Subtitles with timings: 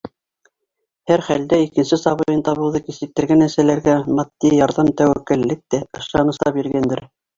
[1.09, 7.05] Һәр хәлдә икенсе сабыйын табыуҙы кисектергән әсәләргә матди ярҙам тәүәккәллек тә, ышаныс та биргәндер.